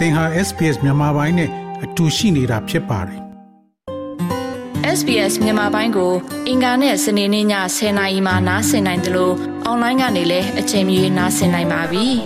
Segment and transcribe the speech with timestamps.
[0.00, 1.50] သင်ဟာ SPS မြန်မာပိုင်းနဲ့
[1.84, 3.20] အတူရှိနေတာဖြစ်ပါတယ်
[4.98, 6.12] SBS မြန်မာပိုင်းကို
[6.48, 7.46] အင်ကာနဲ့စနေနေ့ည
[7.76, 9.34] 10:00နာရီမှနားဆင်နိုင်တယ်လို့
[9.64, 12.06] အွန်လိုင်းကနေလည်းအချိန်မီနားဆင်နိုင်ပါပြီ။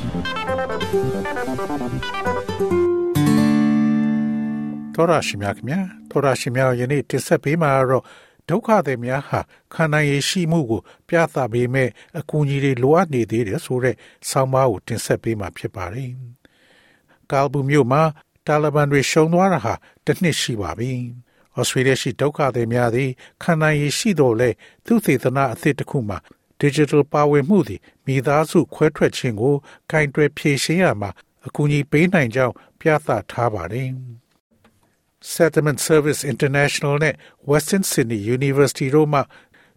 [4.95, 5.81] သောရရှိမြခင်ဗျာ
[6.11, 8.05] သောရရှိမြယနေ့တင်ဆက်ပေးမှာတော့
[8.49, 9.41] ဒုက္ခတွေများဟာ
[9.75, 11.89] ခန္ဓာရည်ရှိမှုကို ပြသပေးမဲ့
[12.19, 13.97] အကူအညီတွေလိုအပ်နေသေးတယ်ဆိုတဲ့
[14.31, 16.11] ဆောင်းပါးကိုတင်ဆက်ပေးမှာဖြစ်ပါတယ်။
[17.33, 18.03] ကာဘူမြို့မှာ
[18.47, 19.75] တာလီဘန်တွေရှုံသွားတာဟာ
[20.05, 20.93] တစ်နှစ်ရှိပါပြီ။
[21.59, 23.11] ဩစတြေးလျရှိဒုက္ခတွေများသည်
[23.43, 24.51] ခန္ဓာရည်ရှိတော့လေ
[24.87, 26.19] သူသေသနာအသစ်တစ်ခုမှာ
[26.61, 29.55] digital ပါဝင်မှုသည်မိသားစုခွဲထွက်ခြင်းကို
[29.91, 31.11] ဂိုင်တွယ်ဖြည့်ရှင်းရမှာ
[31.47, 33.91] အကူအညီပေးနိုင်ကြောင်းပြသထားပါတယ်။
[35.35, 37.15] Settlement Service International နဲ့
[37.51, 39.21] Western Sydney University တို့မှ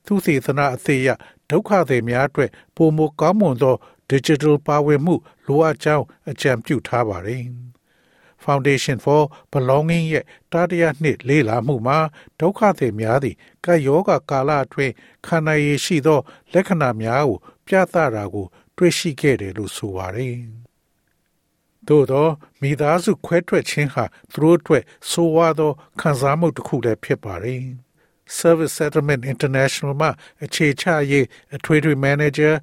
[0.05, 1.09] သူသေသနာအသေးရ
[1.49, 3.75] ဒုက္ခသည်များအတွက်ပုံမကောင်းမွန်သော
[4.11, 7.43] digital ပါဝင်မှုလိုအပ်ကြောင်းအကြံပြုထားပါတယ်။
[8.43, 9.21] Foundation for
[9.53, 11.97] Belonging ရဲ့တာတရနှစ်လေးလာမှုမှာ
[12.39, 14.93] ဒုက္ခသည်များသည်ကယောဂကာလအတွင်း
[15.25, 16.19] ခန္ဓာရည်ရှိသော
[16.53, 18.45] လက္ခဏာများကို ပြသတာကို
[18.77, 20.37] တွေ့ရှိခဲ့တယ်လို့ဆိုပါတယ်။
[21.87, 22.27] သို့သော
[22.61, 27.63] မိသားစုခွဲထွက်ခြင်းဟာသူတို့အတွက်ဆိုးဝါးသောခံစားမှုတစ်ခုလည်းဖြစ်ပါတယ်။
[28.39, 30.11] Service Settlement International မှာ
[30.43, 32.53] အခြေချရေးအထွေထွေ manager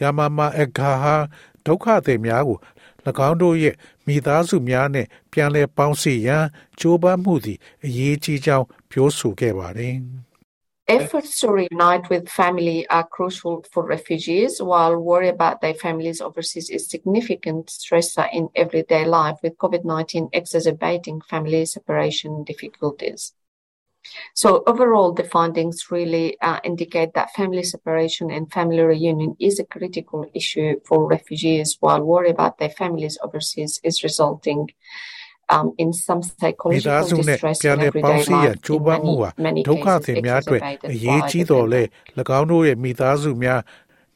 [0.00, 1.16] Yamama Edgar ဟာ
[1.66, 2.58] ဒုက္ခသည်များကို၎
[3.28, 3.74] င်းတို့ရဲ့
[4.06, 6.46] မိသားစုများနဲ့ပြန်လည်ပေါင်းစည်းရန်
[6.80, 9.96] ကြိုးပမ်းမှုသည်အရေးကြီးကြောင်းပြောဆိုခဲ့ပါတယ်။
[10.98, 16.70] Efforts to reunite with family are crucial for refugees, while worry about their families overseas
[16.70, 23.20] is significant stressor in everyday life, with COVID-19 exacerbating family separation difficulties.
[24.34, 29.64] So overall, the findings really uh, indicate that family separation and family reunion is a
[29.64, 34.70] critical issue for refugees, while worry about their families overseas is resulting
[35.54, 38.84] um, in some မိ psychological သားစုနဲ့ distress ပြန် in လည်ပေါင်း everyday စည်းရန် life ကြိုး in
[38.86, 42.18] ပမ်းမှု many, ဟာ many ဒုက္ခ cases သည်များအတွက် exacerbated အရေး by ကြီး the တော်လဲ pandemic.
[42.20, 43.60] ၎င်းတို့ရဲ့မိသားစုများ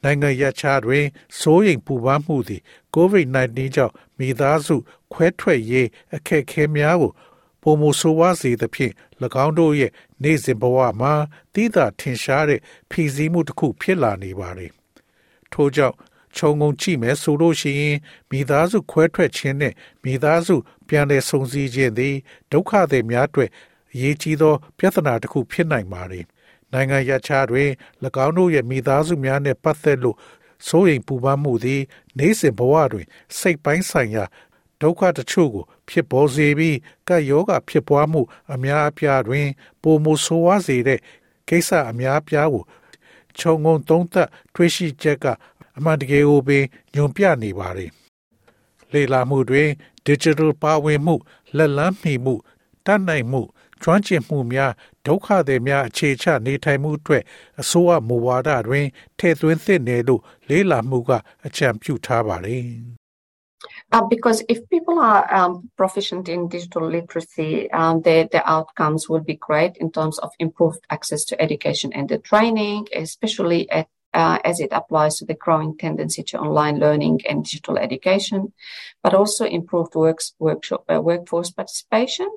[0.04, 1.04] နိုင်ငံရပ်ခြားတွင်
[1.40, 2.60] စိုးရိမ်ပူပန်မှုသည်
[2.96, 4.76] COVID-19 ကြောင့်မိသားစု
[5.12, 7.10] ခွဲထွက်ရေးအခက်အခဲများကို
[7.61, 8.93] ပုံမဆိုးဝါးစေသဖြင့်၎
[9.45, 9.91] င်းတို့ရဲ့
[10.23, 11.13] နေ့စဉ်ဘဝမှာ
[11.53, 12.59] တည်တာထင်ရှားတဲ့
[12.91, 14.71] ဖြည့်ဆည်းမှုတစ်ခုဖြစ်လာနေပါတယ်။
[15.53, 15.95] ထို့ကြောင့်
[16.35, 17.97] ခြုံငုံကြည့်မယ်ဆိုလို့ရှိရင်
[18.31, 19.73] မိသားစုခွဲထွက်ခြင်းနဲ့
[20.03, 20.55] မိသားစု
[20.87, 22.15] ပြန်လည်ဆုံစည်းခြင်းသည်
[22.51, 23.49] ဒုက္ခသည်များအတွက်
[23.93, 26.25] အရေးကြီးသော ပြဿနာတစ်ခုဖြစ်နိုင်ပါတယ်။
[26.73, 27.69] နိုင်ငံရခြားတွင်၎
[28.25, 30.17] င်းတို့ရဲ့မိသားစုများနဲ့ပတ်သက်လို့
[30.67, 31.81] စိုးရိမ်ပူပန်မှုသည်
[32.19, 33.07] နေ့စဉ်ဘဝတွင်
[33.37, 34.23] စိတ်ပိုင်းဆိုင်ရာ
[34.81, 36.77] ဒုက္ခတချို့ကို ဖြစ်ပေါ်စေပြီး
[37.07, 38.21] ကပ်ယောဂဖြစ်ပွားမှု
[38.53, 39.47] အများအပြားတွင်
[39.81, 40.99] ပုံမဆိုးဝါးစေတဲ့
[41.49, 42.63] ကိစ္စအများအပြားကို
[43.37, 45.25] ခြုံငုံသုံးသပ်တွေ့ရှိချက်က
[45.77, 47.91] အမှန်တကယ်ကိုပင်ညွန်ပြနေပါတယ်။
[48.93, 49.69] လေ့လာမှုတွင်
[50.07, 51.15] digital ပါဝင်မှု
[51.57, 52.35] လက်လန်းမီမှု
[52.85, 53.41] တတ်နိုင်မှု
[53.81, 54.71] ကျွမ်းကျင်မှုများ
[55.05, 57.23] ဒုက္ခသည်များအခြေချနေထိုင်မှုအတွက်
[57.61, 58.85] အစိုးရမူဝါဒတွင်
[59.17, 61.11] ထည့်သွင်းသင့်တယ်လို့လေ့လာမှုက
[61.45, 62.65] အကြံပြုထားပါတယ်။
[63.91, 69.21] Uh, because if people are um, proficient in digital literacy, um, their, their outcomes will
[69.21, 74.39] be great in terms of improved access to education and the training, especially at, uh,
[74.43, 78.51] as it applies to the growing tendency to online learning and digital education,
[79.03, 82.27] but also improved works, workshop, uh, workforce participation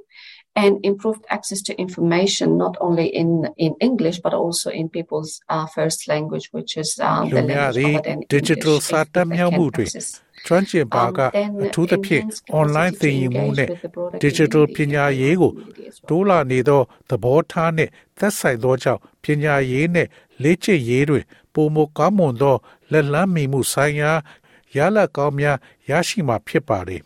[0.64, 3.30] and improved access to information, not only in,
[3.66, 7.78] in English, but also in people's uh, first language, which is uh, the လူများ language
[7.78, 10.08] သည် other than digital English, if- စာ if တတ် they မြောက် can မှုတွင် access
[10.48, 14.20] ကျွမ်းကျင်ပါက Um, then အထူးသဖြင့် enhance online capacity သင်ယူ to မှု engage နဲ့ with the broader
[14.26, 16.08] digital community ပညာ via ရေးကို community as well.
[16.10, 20.10] တိုးလာနေသောသဘောထားနှင့်သက်ဆိုင်သောကြောင့်ပညာရေးနှင့်
[20.44, 21.24] လေ့ကျင့်ရေးတွင်
[21.54, 22.56] ပုံမကောင်းမွန်သော
[22.92, 24.12] လက်လန်းမီမှုဆိုင်ရာ
[24.76, 25.58] ရလဒ်ကောင်းများ
[25.90, 26.98] ရရှိမှာဖြစ်ပါလေ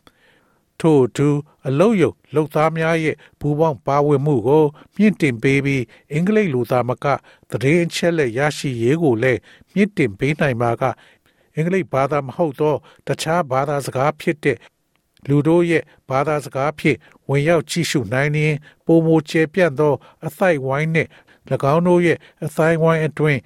[0.84, 1.28] ထို့အတူ
[1.66, 4.64] အလုတ်ယုတ်လုံသားများရဲ့ဘူပေါင်းပါဝင်မှုကို
[4.96, 7.06] မြင့်တင်ပေးပြီးအင်္ဂလိပ်လူသားမက
[7.50, 9.40] သတင်းအချက်လက်ရရှိရေးကိုလည်း
[9.74, 10.82] မြင့်တင်ပေးနိုင်မှာက
[11.54, 12.74] အင်္ဂလိပ်ဘာသာမဟုတ်သော
[13.06, 14.56] တခြားဘာသာစကားဖြစ်တဲ့
[15.28, 16.98] လူတို့ရဲ့ဘာသာစကားဖြင့်
[17.28, 18.56] ဝင်ရောက်ကြည့်ရှုနိုင်ရင်
[18.86, 19.94] ပုံမကျပြန့်သော
[20.26, 21.08] အသိုက်ဝိုင်းနှင့်၎
[21.74, 23.40] င်းတို့ရဲ့အသိုင်းဝိုင်းအတွင်း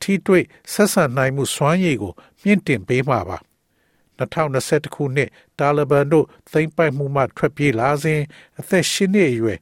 [0.00, 3.38] ထိတွေ့ဆက်ဆံနိုင်မှုစွမ်းရည်ကိုမြင့်တင်ပေးမှာပါ
[4.18, 8.20] 2021ခုနှစ်တာလီဘန်တို့သိမ်းပိုက်မှုမှထွက်ပြေးလာစဉ်
[8.58, 9.58] အသက်၈နှစ်အရွယ်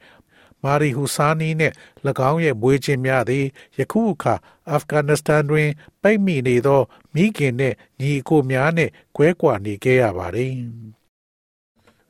[0.63, 1.73] မာရီဟူဆာနီနဲ့၎
[2.31, 3.47] င်းရဲ့မွေးချင်းများသည်
[3.79, 4.35] ယခုအခါ
[4.71, 5.69] အာဖဂန်နစ္စတန်တွင်
[6.03, 6.83] ပိတ်မိနေသော
[7.15, 10.55] မိခင်နှင့်ညီအကိုများနှင့်ကွဲကွာနေခဲ့ရပါသည်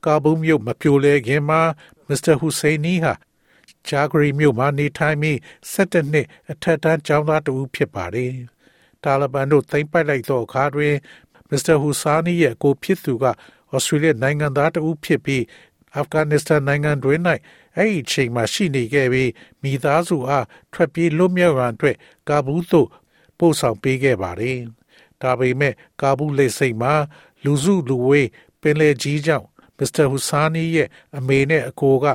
[0.05, 1.61] ကာဘူးမြို့မပြိုလဲခင်မှာ
[2.09, 3.15] မစ္စတာဟူစိန်နီဟာ
[3.89, 5.37] ဂျာဂရီမြို့မှာနေထိုင်ပြီး
[5.73, 8.33] 17နှစ်အထက်တန်းကျောင်းသားတစ်ဦးဖြစ်ပါတယ်
[9.05, 10.95] တာလီဘန်တို့သိမ်းပိုက်လိုက်သောအခါတွင်
[11.53, 13.31] မစ္စတာဟူဆာနီရဲ့ကိုဖြစ်သူကဩ
[13.73, 15.45] ဩစတြေးလျနိုင်ငံသားတဦးဖြစ်ပြီး
[15.97, 17.21] အာဖဂန်နစ္စတန်နိုင်ငံတွင်၌
[17.77, 19.31] အဲ့ဒီချိန်မှာရှိနေခဲ့ပြီး
[19.63, 21.97] မိသားစုအားထွက်ပြေးလွတ်မြောက်ရန်အတွက်
[22.29, 22.89] ကာဘူးသို့
[23.39, 24.59] ပို့ဆောင်ပေးခဲ့ပါတယ်။
[25.23, 26.95] ဒါပေမဲ့ကာဘူးလေဆိပ်မှာ
[27.45, 28.29] လူစုလူဝေး
[28.61, 29.47] ပင်လယ်ကြီးကြောင့်
[29.79, 32.07] မစ္စတာဟူဆာနီရဲ့အမေနဲ့အကိုက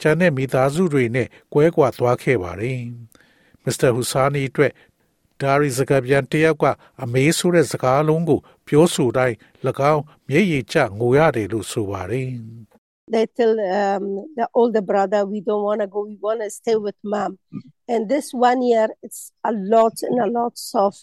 [0.00, 2.80] ကျန်တဲ့မိသားစုတွေနဲ့ကွဲကွာသွားခဲ့ပါတယ်။
[3.64, 4.72] မစ္စတာဟူဆာနီအတွက်
[5.41, 6.65] ဒါရီစကားပြန်တယောက်က
[7.03, 9.35] အမေးဆိုတဲ့စကားလုံးကိုပြောဆိုတိုင်း၎
[9.93, 12.29] င်းမျက်ရည်ကျငိုရတယ်လို့ဆိုပါတယ်
[13.13, 14.05] they tell um,
[14.37, 17.31] the older brother we don't want to go we want to stay with mom
[17.91, 20.55] and this one year it's a lot and a lot
[20.85, 20.93] of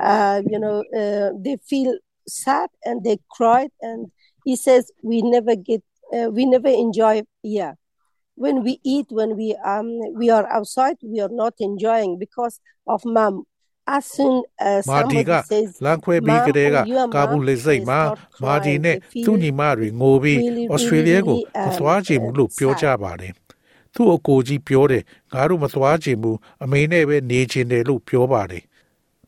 [0.00, 1.90] uh, you know uh, they feel
[2.26, 4.10] sad and they cried and
[4.44, 5.82] he says we never get
[6.14, 7.74] uh, we never enjoy here
[8.36, 9.88] when we eat when we um
[10.20, 13.47] we are outside we are not enjoying because of mom as soon as
[14.89, 18.81] မာဒီက somebody says လမ်းခွဲပြီးကတည်းက "Mom, you are ကာဘူး mom," လေဆိပ် they မှာ start မာဒီ crying.
[18.85, 23.33] နဲ့ They feel သူ့ညီမတွေငိုပြီး really, ဩစတြေးလျကို really, မသွားချင်ဘူးလို့ um, ပြောကြပါတယ်
[23.93, 25.03] သူ့အကိုကြီးပြောတယ်
[25.33, 28.63] ငါတို့မသွားချင်ဘူးအမေနဲ့ပဲနေချင်တယ်လို့ပြောပါတယ်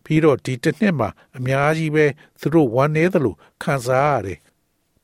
[0.03, 2.05] ပြီးတော့ဒီတစ်နှစ်မှာအများကြီးပဲ
[2.39, 4.39] သူတို့ဝမ်းနေတယ်လို့ခံစားရတယ်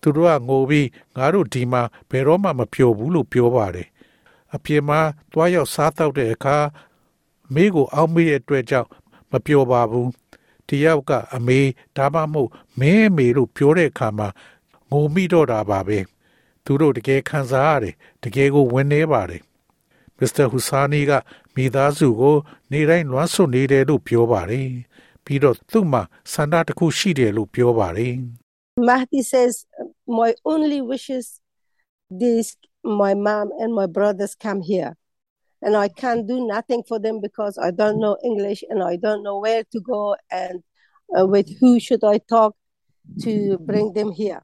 [0.01, 0.87] သူတို့ကငိုပြီး
[1.17, 3.87] ငါတို့ဒီမှာဘယ်တော့မှမပြောဘူးလို့ပြောပါတယ်
[4.55, 4.99] အပြင်မှာ
[5.31, 6.57] သွားရောက်စားတော့တဲ့အခါ
[7.53, 8.87] မိကိုအောက်မေ့တဲ့အတွက်ကြောင့်
[9.31, 10.09] မပြောပါဘူး
[10.69, 11.59] တယောက်ကအမေ
[11.97, 14.27] ဒါမှမဟုတ်မင်းအမေလို့ပြောတဲ့အခါမှာ
[14.89, 15.99] ငိုမိတော့တာပါပဲ
[16.65, 19.41] သူတို့တကယ်ခံစားရတယ်တကယ်ကိုဝင်နေပါတယ်
[20.17, 21.11] မစ္စတာဟူဆာနီက
[21.55, 22.35] မိသားစုကို
[22.71, 24.69] နေတိုင်းလွမ်းဆွနေတယ်လို့ပြောပါတယ်
[25.25, 26.01] ပြီးတော့သူ့မှာ
[26.33, 28.15] ဆန္ဒတစ်ခုရှိတယ်လို့ပြောပါတယ်
[28.87, 29.65] Mahdi says,
[30.05, 31.41] My only wish is
[32.11, 34.95] this my mom and my brothers come here.
[35.66, 39.22] And I can't do nothing for them because I don't know English and I don't
[39.26, 40.02] know where to go
[40.42, 40.56] and
[41.16, 42.52] uh, with who should I talk
[43.24, 43.32] to
[43.68, 44.40] bring them here.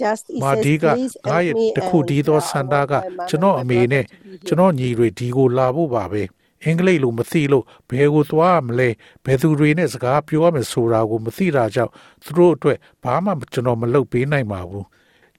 [0.00, 2.52] Just he မာ says, ဒီက please ငါ help ရဲ့ me တခု and, ဒီသော uh, ဆ
[2.58, 4.46] I န္ဒ want က my mom ကျွန် and တော် my အမေနဲ့ brother to be here.
[4.46, 6.22] ကျွန်တော်ညီတွေဒီကိုလာဖို့ပါပဲ
[6.64, 8.88] အင်္ဂလိပ်လိုမသိလို့ဘယ်ကိုသွားမလဲ
[9.24, 11.92] ဘယ်သူတွေနဲ့စကားပြောရမယ်ဆိုတာကိုမသိတာကြောင့်
[12.24, 14.84] သူတို့အတွက်ဘာမှကျွန်တော်မလုပ်ပေးနိုင်ပါဘူး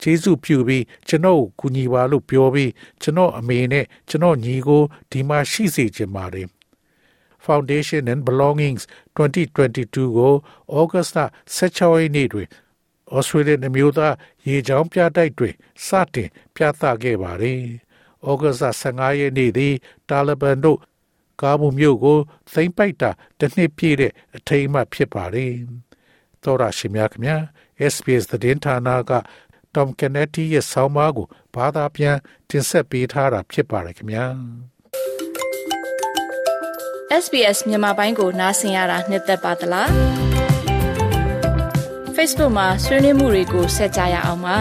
[0.03, 2.71] ကျေးဇူးပြုပြီးကျွန်တော်ကိုကူညီပါလို့ပြောပြီး
[3.03, 6.49] ကျွန်တော်အမေနဲ့ကျွန်တော်ညီကိုဒီမှာရှိစေချင်ပါတယ်
[7.45, 8.83] Foundation and Belongings
[9.17, 10.35] 2022ကို
[10.75, 11.19] ဩဂတ်စ်လ
[11.57, 12.49] 16ရက်နေ့တွင်
[13.17, 14.15] Australian အမျိုးသား
[14.49, 15.55] ရေချောင်းပြတိုက်တွင်
[15.87, 17.61] စတင်ပြသခဲ့ပါတယ်။
[18.29, 19.75] ဩဂတ်စ်လ15ရက်နေ့သည်
[20.09, 20.79] တာလီဘန်တို့
[21.43, 22.19] ကာဘူးမြို့ကို
[22.53, 25.53] သိမ်းပိုက်တာတစ်နှစ်ပြည့်တဲ့အထိမ်းအမှတ်ဖြစ်ပါတယ်။
[26.43, 27.37] သောရရှိမြခင်ဗျာ
[27.93, 29.13] SBS သတင်းဌာနက
[29.75, 32.17] Tom Kennedy ရဲ့ဆောင်းပါးကိုဘာသာပြန်
[32.49, 34.25] တင်ဆက်ပေးထားတာဖြစ်ပါတယ်ခင်ဗျာ။
[37.25, 39.89] SBS မြန်မာပိုင်းကိုနားဆင်ရတာနှစ်သက်ပါတလား
[42.17, 44.59] Facebook မှာဆွေးနွေးမှုတွေကိုဆက်ကြရအောင်ပါ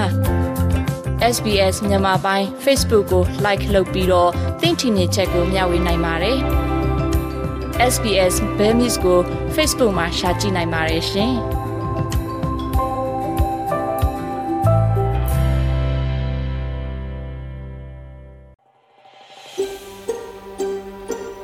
[1.36, 4.31] SBS မြန်မာပိုင်း Facebook ကို like လုပ်ပြီးတော့
[4.62, 6.38] သင်ချင်တဲ့ချက်ကိုမျှဝေနိုင်ပါတယ်
[7.94, 9.19] SBS Bemis ကို
[9.56, 11.33] Facebook မှာ share ကြည့်နိုင်ပါတယ်ရှင်